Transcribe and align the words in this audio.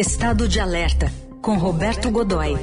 Estado 0.00 0.48
de 0.48 0.58
Alerta, 0.58 1.12
com 1.42 1.58
Roberto 1.58 2.10
Godoy. 2.10 2.54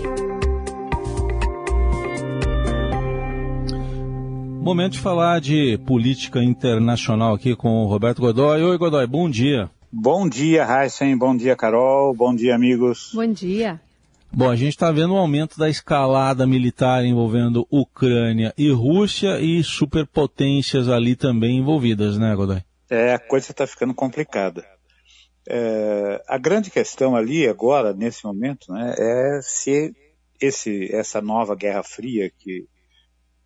Momento 4.60 4.94
de 4.94 5.00
falar 5.00 5.40
de 5.40 5.78
política 5.86 6.42
internacional 6.42 7.36
aqui 7.36 7.56
com 7.56 7.84
o 7.84 7.88
Roberto 7.88 8.24
Godoy. 8.24 8.64
Oi, 8.64 8.78
Godoy, 8.80 9.06
bom 9.06 9.30
dia. 9.30 9.70
Bom 9.92 10.28
dia, 10.28 10.66
Heisen. 10.66 11.16
Bom 11.16 11.38
dia, 11.38 11.56
Carol. 11.56 12.12
Bom 12.16 12.34
dia, 12.34 12.56
amigos. 12.56 13.12
Bom 13.14 13.32
dia. 13.32 13.80
Bom, 14.34 14.50
a 14.50 14.56
gente 14.56 14.70
está 14.70 14.92
vendo 14.92 15.14
um 15.14 15.18
aumento 15.18 15.60
da 15.60 15.70
escalada 15.70 16.48
militar 16.48 17.06
envolvendo 17.06 17.68
Ucrânia 17.70 18.52
e 18.58 18.72
Rússia 18.72 19.40
e 19.40 19.64
superpotências 19.64 20.90
ali 20.90 21.16
também 21.16 21.60
envolvidas, 21.60 22.18
né, 22.18 22.34
Godoy? 22.36 22.64
É, 22.90 23.14
a 23.14 23.20
coisa 23.20 23.52
está 23.52 23.68
ficando 23.68 23.94
complicada. 23.94 24.66
É, 25.50 26.24
a 26.28 26.38
grande 26.38 26.70
questão 26.70 27.16
ali 27.16 27.48
agora, 27.48 27.94
nesse 27.94 28.26
momento, 28.26 28.72
né, 28.72 28.94
é 28.98 29.40
se 29.42 29.96
esse, 30.42 30.94
essa 30.94 31.22
nova 31.22 31.56
Guerra 31.56 31.84
Fria 31.84 32.30
que 32.38 32.68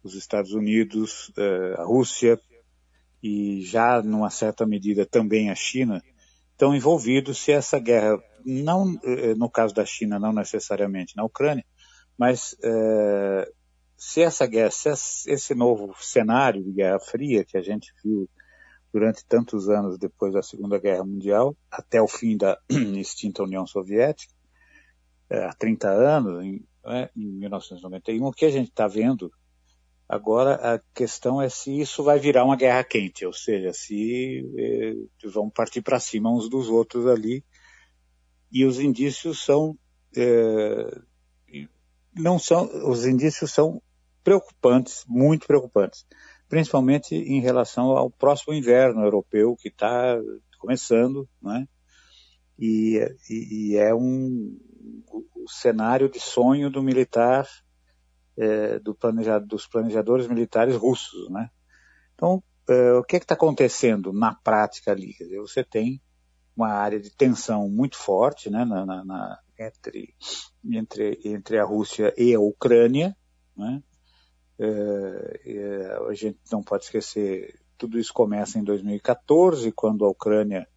os 0.03 0.15
Estados 0.15 0.51
Unidos, 0.51 1.31
é, 1.37 1.75
a 1.79 1.83
Rússia 1.83 2.39
e 3.21 3.61
já 3.61 4.01
numa 4.01 4.31
certa 4.31 4.65
medida 4.65 5.05
também 5.05 5.51
a 5.51 5.55
China 5.55 6.01
estão 6.51 6.75
envolvidos, 6.75 7.37
se 7.39 7.51
essa 7.51 7.79
guerra 7.79 8.17
não 8.45 8.99
eh, 9.03 9.33
no 9.35 9.49
caso 9.49 9.73
da 9.73 9.85
China, 9.85 10.19
não 10.19 10.33
necessariamente 10.33 11.15
na 11.15 11.23
Ucrânia, 11.23 11.65
mas 12.17 12.55
é, 12.63 13.51
se 13.97 14.21
essa 14.21 14.45
guerra, 14.45 14.71
se 14.71 14.89
esse 15.31 15.55
novo 15.55 15.95
cenário 15.99 16.63
de 16.63 16.71
Guerra 16.71 16.99
Fria 16.99 17.43
que 17.43 17.57
a 17.57 17.61
gente 17.61 17.91
viu 18.03 18.29
durante 18.93 19.25
tantos 19.25 19.69
anos 19.69 19.97
depois 19.97 20.33
da 20.33 20.43
Segunda 20.43 20.77
Guerra 20.77 21.03
Mundial, 21.03 21.55
até 21.69 22.01
o 22.01 22.07
fim 22.07 22.35
da 22.35 22.57
extinta 22.69 23.43
União 23.43 23.65
Soviética, 23.65 24.33
é, 25.29 25.45
há 25.45 25.53
30 25.53 25.89
anos, 25.89 26.43
em, 26.43 26.65
é, 26.85 27.09
em 27.15 27.25
1991, 27.25 28.25
o 28.25 28.31
que 28.31 28.45
a 28.45 28.49
gente 28.49 28.69
está 28.69 28.87
vendo 28.87 29.31
agora, 30.07 30.55
a 30.55 30.79
questão 30.93 31.41
é 31.41 31.47
se 31.47 31.79
isso 31.79 32.03
vai 32.03 32.19
virar 32.19 32.43
uma 32.43 32.57
guerra 32.57 32.83
quente, 32.83 33.25
ou 33.25 33.31
seja, 33.31 33.71
se 33.71 34.45
é, 34.57 35.27
vão 35.29 35.49
partir 35.49 35.81
para 35.81 35.99
cima 36.01 36.29
uns 36.29 36.49
dos 36.49 36.67
outros 36.67 37.07
ali, 37.07 37.45
e 38.51 38.65
os 38.65 38.79
indícios 38.79 39.45
são 39.45 39.77
é, 40.17 41.01
não 42.13 42.37
são 42.37 42.65
os 42.89 43.05
indícios 43.05 43.53
são 43.53 43.81
preocupantes, 44.21 45.05
muito 45.07 45.47
preocupantes, 45.47 46.05
principalmente 46.51 47.15
em 47.15 47.39
relação 47.39 47.91
ao 47.91 48.11
próximo 48.11 48.53
inverno 48.53 49.01
europeu 49.01 49.55
que 49.55 49.69
está 49.69 50.19
começando, 50.59 51.25
né? 51.41 51.65
E, 52.59 52.99
e, 53.29 53.71
e, 53.71 53.77
é 53.77 53.95
um 53.95 54.59
cenário 55.47 56.09
de 56.09 56.19
sonho 56.19 56.69
do 56.69 56.83
militar, 56.83 57.47
é, 58.37 58.79
do 58.79 58.93
planejado, 58.93 59.47
dos 59.47 59.65
planejadores 59.65 60.27
militares 60.27 60.75
russos, 60.75 61.29
né? 61.29 61.49
Então, 62.15 62.43
é, 62.67 62.93
o 62.95 63.03
que 63.05 63.15
é 63.15 63.19
está 63.19 63.33
acontecendo 63.33 64.11
na 64.11 64.35
prática 64.35 64.91
ali? 64.91 65.15
Dizer, 65.17 65.39
você 65.39 65.63
tem 65.63 66.01
uma 66.53 66.67
área 66.67 66.99
de 66.99 67.15
tensão 67.15 67.69
muito 67.69 67.95
forte 67.95 68.49
né, 68.49 68.65
na, 68.65 68.85
na, 68.85 69.05
na, 69.05 69.39
entre, 69.57 70.13
entre, 70.65 71.17
entre 71.23 71.57
a 71.57 71.63
Rússia 71.63 72.13
e 72.17 72.35
a 72.35 72.41
Ucrânia. 72.41 73.15
Né? 73.55 73.81
É, 74.63 75.41
é, 75.43 75.90
a 76.11 76.15
gente 76.15 76.39
não 76.51 76.61
pode 76.61 76.85
esquecer, 76.85 77.59
tudo 77.77 77.99
isso 77.99 78.13
começa 78.13 78.59
em 78.59 78.63
2014, 78.63 79.71
quando 79.71 80.05
a 80.05 80.09
Ucrânia, 80.09 80.67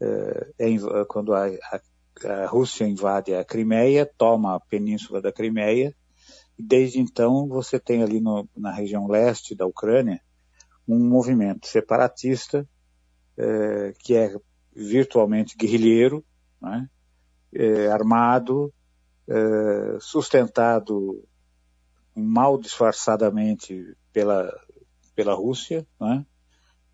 é, 0.00 0.52
é, 0.58 1.04
quando 1.08 1.34
a, 1.34 1.46
a, 1.46 1.80
a, 2.24 2.46
Rússia 2.46 2.84
invade 2.84 3.34
a 3.34 3.44
Crimeia, 3.44 4.10
toma 4.18 4.56
a 4.56 4.60
península 4.60 5.20
da 5.20 5.32
Crimeia, 5.32 5.94
e 6.58 6.62
desde 6.62 7.00
então 7.00 7.46
você 7.48 7.78
tem 7.78 8.02
ali 8.02 8.20
no, 8.20 8.48
na 8.56 8.72
região 8.72 9.06
leste 9.06 9.54
da 9.54 9.66
Ucrânia 9.66 10.20
um 10.86 10.98
movimento 10.98 11.66
separatista 11.66 12.68
é, 13.36 13.94
que 14.00 14.16
é 14.16 14.34
virtualmente 14.74 15.56
guerrilheiro, 15.56 16.24
né? 16.60 16.88
é, 17.54 17.88
armado, 17.88 18.72
é, 19.28 19.98
sustentado 20.00 21.24
mal 22.14 22.58
disfarçadamente 22.58 23.96
pela, 24.12 24.50
pela 25.14 25.34
Rússia, 25.34 25.86
né? 26.00 26.24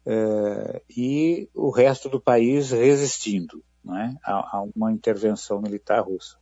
é, 0.06 0.82
e 0.88 1.50
o 1.54 1.70
resto 1.70 2.08
do 2.08 2.20
país 2.20 2.70
resistindo 2.70 3.62
né? 3.84 4.16
a, 4.24 4.58
a, 4.58 4.66
uma 4.74 4.90
intervenção 4.90 5.60
militar 5.60 6.00
russa. 6.00 6.36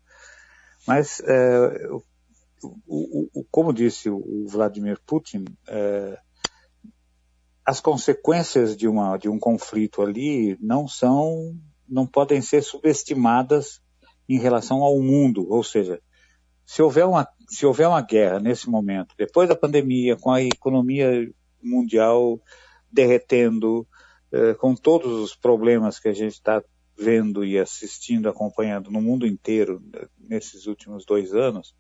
Mas, 0.87 1.21
é, 1.21 1.89
o, 1.89 2.03
o, 2.87 3.31
o, 3.41 3.45
como 3.51 3.73
disse 3.73 4.09
o 4.09 4.47
Vladimir 4.47 5.01
Putin, 5.05 5.45
é, 5.67 6.19
as 7.65 7.81
consequências 7.81 8.77
de, 8.77 8.87
uma, 8.87 9.17
de 9.17 9.29
um 9.29 9.39
conflito 9.39 10.01
ali 10.01 10.57
não 10.61 10.87
são, 10.87 11.59
não 11.89 12.07
podem 12.07 12.41
ser 12.41 12.63
subestimadas 12.63 13.81
em 14.29 14.39
relação 14.39 14.83
ao 14.83 15.01
mundo, 15.01 15.47
ou 15.51 15.65
seja, 15.65 16.01
se 16.65 16.83
houver 16.83 17.07
uma, 17.07 17.29
se 17.49 17.67
houver 17.67 17.89
uma 17.89 18.01
guerra 18.01 18.39
nesse 18.39 18.69
momento, 18.69 19.15
depois 19.19 19.49
da 19.49 19.57
pandemia, 19.57 20.17
com 20.17 20.31
a 20.31 20.43
economia 20.43 21.29
mundial 21.67 22.41
derretendo, 22.91 23.87
eh, 24.33 24.55
com 24.55 24.75
todos 24.75 25.21
os 25.21 25.35
problemas 25.35 25.99
que 25.99 26.09
a 26.09 26.13
gente 26.13 26.33
está 26.33 26.63
vendo 26.99 27.45
e 27.45 27.59
assistindo, 27.59 28.29
acompanhando 28.29 28.91
no 28.91 29.03
mundo 29.03 29.27
inteiro 29.27 29.83
né, 29.93 30.07
nesses 30.19 30.67
últimos 30.67 31.05
dois 31.05 31.35
anos, 31.35 31.75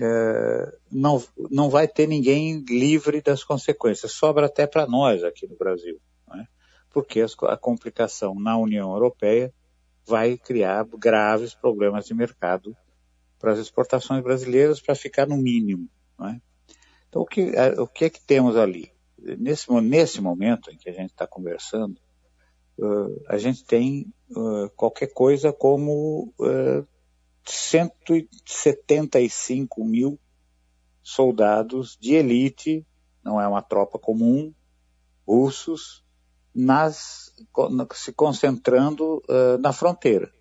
é, 0.00 0.78
não, 0.90 1.22
não 1.50 1.70
vai 1.70 1.88
ter 1.88 2.06
ninguém 2.06 2.64
livre 2.68 3.22
das 3.22 3.42
consequências. 3.42 4.12
Sobra 4.12 4.46
até 4.46 4.66
para 4.66 4.86
nós 4.86 5.24
aqui 5.24 5.46
no 5.46 5.56
Brasil, 5.56 5.98
né? 6.28 6.46
porque 6.90 7.24
a 7.42 7.56
complicação 7.56 8.34
na 8.34 8.56
União 8.58 8.92
Europeia 8.92 9.52
vai 10.06 10.36
criar 10.36 10.86
graves 10.98 11.54
problemas 11.54 12.06
de 12.06 12.14
mercado 12.14 12.76
para 13.38 13.52
as 13.52 13.58
exportações 13.58 14.22
brasileiras 14.22 14.80
para 14.80 14.94
ficar 14.94 15.26
no 15.26 15.36
mínimo. 15.36 15.88
Né? 16.18 16.40
Então, 17.08 17.22
o 17.22 17.26
que, 17.26 17.52
o 17.78 17.86
que 17.86 18.04
é 18.04 18.10
que 18.10 18.20
temos 18.20 18.56
ali? 18.56 18.92
Nesse, 19.18 19.72
nesse 19.80 20.20
momento 20.20 20.70
em 20.70 20.76
que 20.76 20.88
a 20.88 20.92
gente 20.92 21.10
está 21.10 21.26
conversando, 21.26 21.98
uh, 22.78 23.20
a 23.28 23.36
gente 23.38 23.64
tem 23.64 24.12
uh, 24.30 24.70
qualquer 24.76 25.08
coisa 25.08 25.52
como 25.52 26.32
uh, 26.38 26.86
175 27.44 29.84
mil 29.84 30.16
soldados 31.02 31.98
de 32.00 32.14
elite, 32.14 32.86
não 33.24 33.40
é 33.40 33.48
uma 33.48 33.62
tropa 33.62 33.98
comum, 33.98 34.54
russos, 35.26 36.04
nas, 36.54 37.34
se 37.94 38.12
concentrando 38.12 39.20
uh, 39.28 39.58
na 39.60 39.72
fronteira. 39.72 40.32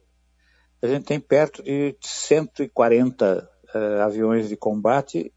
A 0.81 0.87
gente 0.87 1.05
tem 1.05 1.19
perto 1.19 1.63
de 1.63 1.95
140 2.01 3.49
uh, 3.73 4.01
aviões 4.01 4.49
de 4.49 4.57
combate, 4.57 5.33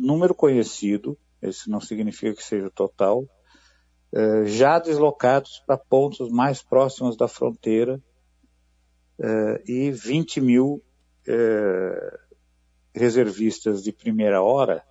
número 0.00 0.34
conhecido, 0.34 1.16
isso 1.42 1.70
não 1.70 1.80
significa 1.80 2.34
que 2.34 2.42
seja 2.42 2.70
total, 2.70 3.22
uh, 4.12 4.46
já 4.46 4.78
deslocados 4.78 5.62
para 5.66 5.76
pontos 5.76 6.30
mais 6.30 6.62
próximos 6.62 7.16
da 7.16 7.28
fronteira 7.28 8.00
e 9.66 9.90
20 9.90 10.40
mil 10.40 10.82
é, 11.28 12.18
reservistas 12.94 13.82
de 13.82 13.92
primeira 13.92 14.42
hora, 14.42 14.82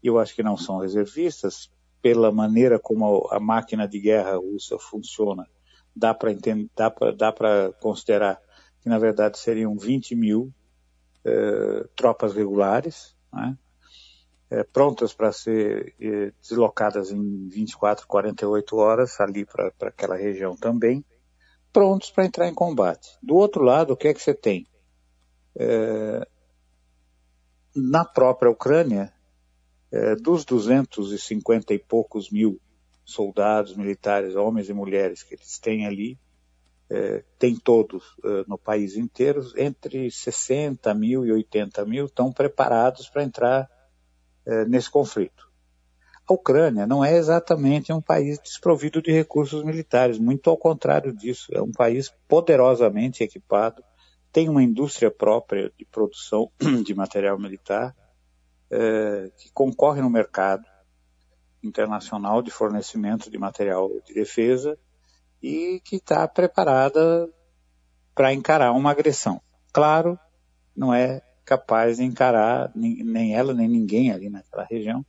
eu 0.00 0.16
acho 0.16 0.32
que 0.32 0.44
não 0.44 0.56
são 0.56 0.78
reservistas, 0.78 1.68
pela 2.00 2.30
maneira 2.30 2.78
como 2.78 3.28
a 3.32 3.40
máquina 3.40 3.88
de 3.88 3.98
guerra 3.98 4.36
russa 4.36 4.78
funciona, 4.78 5.44
dá 5.94 6.14
para 6.14 7.72
considerar 7.80 8.40
que 8.80 8.88
na 8.88 8.98
verdade 9.00 9.40
seriam 9.40 9.76
20 9.76 10.14
mil 10.14 10.54
tropas 11.96 12.32
regulares, 12.34 13.16
né? 13.32 13.58
É, 14.50 14.62
prontas 14.64 15.12
para 15.12 15.32
ser 15.32 15.94
é, 16.00 16.32
deslocadas 16.40 17.10
em 17.10 17.48
24, 17.48 18.06
48 18.06 18.76
horas 18.76 19.20
ali 19.20 19.44
para 19.44 19.72
aquela 19.82 20.16
região 20.16 20.56
também, 20.56 21.04
prontos 21.72 22.10
para 22.10 22.26
entrar 22.26 22.48
em 22.48 22.54
combate. 22.54 23.18
Do 23.22 23.36
outro 23.36 23.62
lado, 23.62 23.92
o 23.92 23.96
que 23.96 24.08
é 24.08 24.14
que 24.14 24.22
você 24.22 24.34
tem? 24.34 24.66
É, 25.56 26.26
na 27.74 28.04
própria 28.04 28.50
Ucrânia, 28.50 29.12
dos 30.20 30.44
250 30.44 31.72
e 31.72 31.78
poucos 31.78 32.30
mil 32.30 32.60
soldados 33.08 33.74
militares, 33.74 34.36
homens 34.36 34.68
e 34.68 34.74
mulheres 34.74 35.22
que 35.22 35.34
eles 35.34 35.58
têm 35.58 35.86
ali, 35.86 36.18
é, 36.90 37.22
tem 37.38 37.56
todos 37.56 38.04
é, 38.24 38.44
no 38.46 38.58
país 38.58 38.96
inteiro, 38.96 39.42
entre 39.56 40.10
60 40.10 40.92
mil 40.94 41.24
e 41.24 41.32
80 41.32 41.84
mil 41.84 42.06
estão 42.06 42.32
preparados 42.32 43.08
para 43.08 43.22
entrar 43.22 43.77
é, 44.48 44.64
nesse 44.64 44.90
conflito. 44.90 45.46
A 46.26 46.32
Ucrânia 46.32 46.86
não 46.86 47.04
é 47.04 47.16
exatamente 47.16 47.92
um 47.92 48.00
país 48.00 48.38
desprovido 48.38 49.00
de 49.00 49.12
recursos 49.12 49.62
militares, 49.62 50.18
muito 50.18 50.48
ao 50.50 50.56
contrário 50.56 51.12
disso, 51.12 51.50
é 51.54 51.60
um 51.60 51.72
país 51.72 52.12
poderosamente 52.26 53.22
equipado, 53.22 53.82
tem 54.32 54.48
uma 54.48 54.62
indústria 54.62 55.10
própria 55.10 55.72
de 55.78 55.84
produção 55.84 56.50
de 56.84 56.94
material 56.94 57.38
militar, 57.38 57.94
é, 58.70 59.30
que 59.38 59.50
concorre 59.52 60.00
no 60.00 60.10
mercado 60.10 60.64
internacional 61.62 62.42
de 62.42 62.50
fornecimento 62.50 63.30
de 63.30 63.38
material 63.38 63.90
de 64.04 64.14
defesa 64.14 64.78
e 65.42 65.80
que 65.84 65.96
está 65.96 66.26
preparada 66.28 67.28
para 68.14 68.32
encarar 68.32 68.72
uma 68.72 68.90
agressão. 68.90 69.40
Claro, 69.72 70.18
não 70.76 70.92
é 70.92 71.22
capaz 71.48 71.96
de 71.96 72.04
encarar, 72.04 72.70
nem 72.74 73.34
ela 73.34 73.54
nem 73.54 73.66
ninguém 73.66 74.12
ali 74.12 74.28
naquela 74.28 74.64
região, 74.64 75.02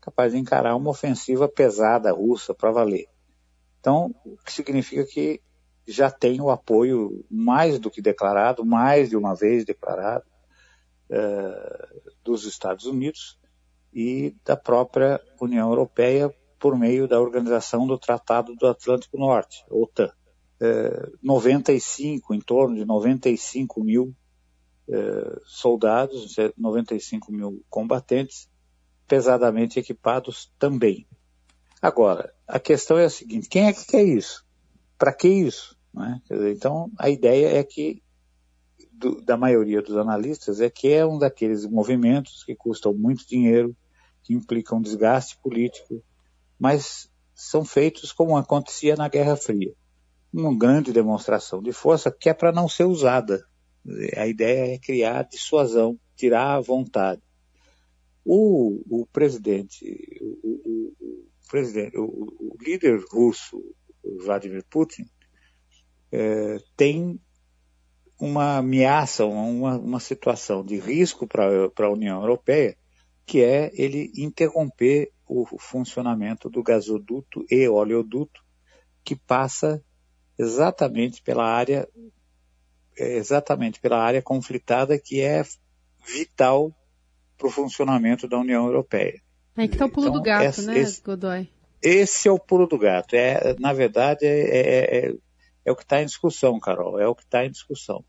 capaz 0.00 0.32
de 0.32 0.38
encarar 0.40 0.74
uma 0.74 0.90
ofensiva 0.90 1.48
pesada 1.48 2.10
russa 2.10 2.52
para 2.52 2.72
valer. 2.72 3.06
Então, 3.78 4.12
o 4.26 4.36
que 4.38 4.52
significa 4.52 5.04
que 5.04 5.40
já 5.86 6.10
tem 6.10 6.40
o 6.40 6.50
apoio 6.50 7.24
mais 7.30 7.78
do 7.78 7.92
que 7.92 8.02
declarado, 8.02 8.66
mais 8.66 9.08
de 9.08 9.16
uma 9.16 9.36
vez 9.36 9.64
declarado, 9.64 10.24
eh, 11.08 11.88
dos 12.24 12.44
Estados 12.44 12.86
Unidos 12.86 13.38
e 13.92 14.34
da 14.44 14.56
própria 14.56 15.20
União 15.40 15.68
Europeia 15.68 16.34
por 16.58 16.76
meio 16.76 17.06
da 17.06 17.20
Organização 17.20 17.86
do 17.86 17.96
Tratado 17.96 18.56
do 18.56 18.66
Atlântico 18.66 19.16
Norte, 19.16 19.64
OTAN. 19.70 20.10
95, 21.22 22.32
eh, 22.32 22.36
em 22.36 22.40
torno 22.40 22.74
de 22.74 22.84
95 22.84 23.84
mil 23.84 24.12
eh, 24.88 25.40
soldados, 25.44 26.36
95 26.56 27.32
mil 27.32 27.64
combatentes, 27.68 28.48
pesadamente 29.06 29.78
equipados 29.78 30.52
também. 30.58 31.06
Agora, 31.80 32.32
a 32.46 32.58
questão 32.58 32.98
é 32.98 33.04
a 33.04 33.10
seguinte: 33.10 33.48
quem 33.48 33.66
é 33.66 33.72
que 33.72 33.86
quer 33.86 34.04
isso? 34.04 34.44
Para 34.98 35.12
que 35.12 35.28
isso? 35.28 35.76
Né? 35.92 36.20
Então, 36.50 36.90
a 36.98 37.10
ideia 37.10 37.58
é 37.58 37.62
que, 37.64 38.02
do, 38.92 39.20
da 39.20 39.36
maioria 39.36 39.82
dos 39.82 39.96
analistas, 39.96 40.60
é 40.60 40.70
que 40.70 40.88
é 40.92 41.04
um 41.04 41.18
daqueles 41.18 41.66
movimentos 41.66 42.44
que 42.44 42.54
custam 42.54 42.94
muito 42.94 43.26
dinheiro, 43.26 43.76
que 44.22 44.34
implicam 44.34 44.80
desgaste 44.80 45.38
político, 45.38 46.02
mas 46.58 47.10
são 47.34 47.64
feitos 47.64 48.12
como 48.12 48.36
acontecia 48.36 48.96
na 48.96 49.08
Guerra 49.08 49.36
Fria 49.36 49.74
uma 50.34 50.56
grande 50.56 50.92
demonstração 50.92 51.62
de 51.62 51.72
força 51.72 52.10
que 52.10 52.28
é 52.28 52.34
para 52.34 52.52
não 52.52 52.68
ser 52.68 52.84
usada. 52.84 53.46
A 54.16 54.26
ideia 54.26 54.74
é 54.74 54.78
criar 54.78 55.24
dissuasão, 55.24 55.98
tirar 56.16 56.54
a 56.54 56.60
vontade. 56.60 57.22
O, 58.24 58.80
o 58.88 59.06
presidente, 59.06 59.84
o, 60.42 60.48
o, 60.48 61.26
presidente, 61.50 61.96
o, 61.98 62.56
líder 62.60 62.98
russo, 63.10 63.62
Vladimir 64.24 64.64
Putin, 64.70 65.04
é, 66.10 66.58
tem 66.76 67.20
uma 68.18 68.58
ameaça, 68.58 69.26
uma, 69.26 69.76
uma 69.76 70.00
situação 70.00 70.64
de 70.64 70.78
risco 70.78 71.26
para 71.26 71.46
a 71.76 71.90
União 71.90 72.20
Europeia, 72.20 72.76
que 73.26 73.42
é 73.42 73.70
ele 73.74 74.10
interromper 74.16 75.10
o 75.26 75.46
funcionamento 75.58 76.48
do 76.48 76.62
gasoduto 76.62 77.44
e 77.50 77.66
oleoduto 77.68 78.42
que 79.02 79.16
passa 79.16 79.82
exatamente 80.38 81.22
pela 81.22 81.44
área 81.44 81.88
exatamente 82.96 83.80
pela 83.80 83.98
área 83.98 84.22
conflitada 84.22 84.98
que 84.98 85.20
é 85.20 85.42
vital 86.06 86.72
para 87.36 87.48
o 87.48 87.50
funcionamento 87.50 88.28
da 88.28 88.38
União 88.38 88.66
Europeia. 88.66 89.20
Aí 89.56 89.68
que 89.68 89.74
está 89.74 89.86
o 89.86 89.90
pulo 89.90 90.08
então, 90.08 90.18
do 90.18 90.22
gato, 90.22 90.44
esse, 90.44 90.66
né, 90.66 90.78
esse, 90.78 91.02
Godoy? 91.02 91.48
Esse 91.82 92.28
é 92.28 92.32
o 92.32 92.38
pulo 92.38 92.66
do 92.66 92.78
gato. 92.78 93.14
É, 93.14 93.54
na 93.58 93.72
verdade, 93.72 94.24
é, 94.24 94.40
é, 94.40 94.98
é, 94.98 95.14
é 95.64 95.72
o 95.72 95.76
que 95.76 95.82
está 95.82 96.02
em 96.02 96.06
discussão, 96.06 96.58
Carol. 96.58 96.98
É 96.98 97.06
o 97.06 97.14
que 97.14 97.22
está 97.22 97.44
em 97.44 97.50
discussão. 97.50 98.04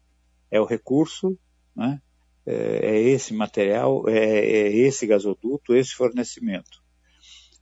É 0.50 0.60
o 0.60 0.66
recurso, 0.66 1.38
né? 1.76 2.00
é, 2.46 2.54
é 2.84 3.02
esse 3.02 3.34
material, 3.34 4.08
é, 4.08 4.18
é, 4.18 4.76
esse 4.78 5.08
gasoduto, 5.08 5.76
esse 5.76 5.94
fornecimento. 5.94 6.84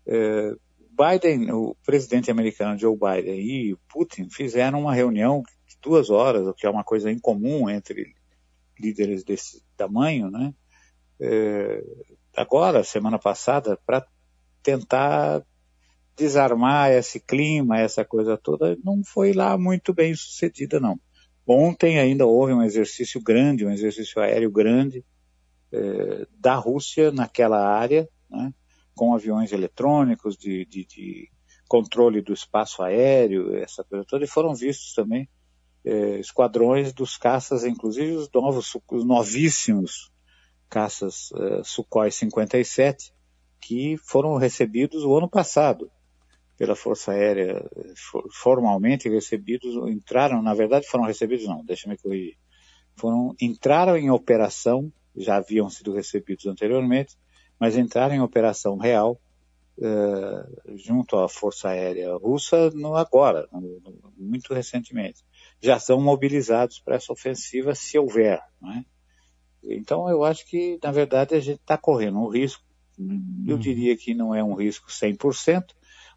É, 0.06 0.54
Biden, 0.92 1.52
o 1.52 1.76
presidente 1.84 2.30
americano 2.30 2.78
Joe 2.78 2.96
Biden 2.96 3.40
e 3.40 3.78
Putin 3.90 4.30
fizeram 4.30 4.82
uma 4.82 4.94
reunião 4.94 5.42
duas 5.84 6.10
horas, 6.10 6.48
o 6.48 6.54
que 6.54 6.66
é 6.66 6.70
uma 6.70 6.84
coisa 6.84 7.12
incomum 7.12 7.70
entre 7.70 8.16
líderes 8.80 9.24
desse 9.24 9.62
tamanho, 9.76 10.32
né? 10.32 10.54
É, 11.20 11.84
agora, 12.36 12.84
semana 12.84 13.20
passada, 13.20 13.78
para 13.86 14.06
tentar 14.64 15.46
desarmar 16.16 16.92
esse 16.92 17.20
clima, 17.20 17.80
essa 17.80 18.06
coisa 18.06 18.38
toda, 18.38 18.78
não 18.84 19.04
foi 19.04 19.34
lá 19.34 19.58
muito 19.58 19.94
bem 19.94 20.16
sucedida, 20.16 20.80
não. 20.80 21.00
Ontem 21.46 22.00
ainda 22.00 22.26
houve 22.26 22.54
um 22.54 22.64
exercício 22.64 23.22
grande, 23.22 23.66
um 23.66 23.72
exercício 23.72 24.22
aéreo 24.22 24.50
grande 24.50 25.04
é, 25.72 26.26
da 26.40 26.56
Rússia 26.56 27.12
naquela 27.12 27.68
área, 27.68 28.08
né? 28.30 28.54
com 28.96 29.14
aviões 29.14 29.52
eletrônicos, 29.52 30.38
de, 30.38 30.66
de, 30.66 30.86
de, 30.86 31.30
controle 31.68 32.22
do 32.22 32.34
espaço 32.34 32.84
aéreo, 32.84 33.56
essa 33.56 33.84
coisa 33.84 34.06
toda, 34.06 34.24
e 34.24 34.28
foram 34.28 34.54
vistos 34.54 34.94
também 34.94 35.28
é, 35.86 36.20
esquadrões 36.20 36.94
dos 36.94 37.18
caças, 37.18 37.64
inclusive 37.64 38.16
os 38.16 38.30
novos, 38.32 38.72
os 38.92 39.06
novíssimos 39.06 40.12
caças 40.70 41.30
é, 41.36 41.64
Sukhoi 41.64 42.12
57, 42.12 43.14
que 43.60 43.98
foram 43.98 44.36
recebidos 44.38 45.04
o 45.04 45.16
ano 45.16 45.30
passado 45.30 45.90
pela 46.58 46.76
Força 46.76 47.12
Aérea, 47.12 47.64
formalmente 48.32 49.10
recebidos, 49.10 49.76
entraram, 49.88 50.42
na 50.42 50.54
verdade 50.54 50.88
foram 50.88 51.06
recebidos 51.06 51.48
não, 51.48 51.64
deixa-me 51.66 51.98
corrigir, 51.98 52.38
foram, 52.96 53.36
entraram 53.42 53.98
em 53.98 54.10
operação, 54.10 54.92
já 55.16 55.38
haviam 55.38 55.70
sido 55.70 55.94
recebidos 55.94 56.46
anteriormente, 56.46 57.16
mas 57.60 57.78
entraram 57.78 58.16
em 58.16 58.22
operação 58.22 58.78
real 58.78 59.20
uh, 59.78 60.78
junto 60.78 61.18
à 61.18 61.28
Força 61.28 61.70
Aérea 61.70 62.16
Russa 62.16 62.70
no 62.72 62.96
agora, 62.96 63.48
no, 63.52 63.62
no, 63.62 64.14
muito 64.18 64.54
recentemente. 64.54 65.24
Já 65.64 65.80
são 65.80 66.00
mobilizados 66.02 66.80
para 66.80 66.96
essa 66.96 67.14
ofensiva 67.14 67.74
se 67.74 67.98
houver. 67.98 68.40
É? 68.66 68.84
Então 69.64 70.10
eu 70.10 70.24
acho 70.24 70.46
que, 70.46 70.78
na 70.84 70.92
verdade, 70.92 71.36
a 71.36 71.40
gente 71.40 71.62
está 71.62 71.78
correndo 71.78 72.20
um 72.20 72.28
risco, 72.28 72.64
eu 73.00 73.56
uhum. 73.56 73.60
diria 73.60 73.96
que 73.96 74.14
não 74.14 74.36
é 74.36 74.44
um 74.44 74.54
risco 74.54 74.90
100%, 74.90 75.64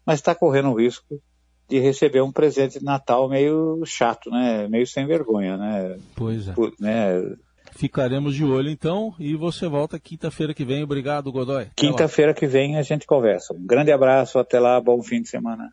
mas 0.05 0.19
está 0.19 0.35
correndo 0.35 0.69
um 0.69 0.75
risco 0.75 1.21
de 1.67 1.79
receber 1.79 2.21
um 2.21 2.31
presente 2.31 2.79
de 2.79 2.85
Natal 2.85 3.27
meio 3.27 3.81
chato, 3.85 4.29
né? 4.29 4.67
Meio 4.67 4.85
sem 4.85 5.05
vergonha, 5.05 5.57
né? 5.57 5.97
Pois 6.15 6.47
é. 6.47 6.53
Por, 6.53 6.73
né? 6.79 7.35
Ficaremos 7.75 8.35
de 8.35 8.43
olho 8.43 8.69
então 8.69 9.13
e 9.19 9.35
você 9.35 9.67
volta 9.67 9.99
quinta-feira 9.99 10.53
que 10.53 10.63
vem. 10.63 10.83
Obrigado, 10.83 11.31
Godoy. 11.31 11.67
Quinta-feira 11.75 12.33
que 12.33 12.47
vem 12.47 12.77
a 12.77 12.81
gente 12.81 13.05
conversa. 13.05 13.53
Um 13.53 13.65
grande 13.65 13.91
abraço, 13.91 14.39
até 14.39 14.59
lá, 14.59 14.79
bom 14.79 15.01
fim 15.03 15.21
de 15.21 15.29
semana. 15.29 15.71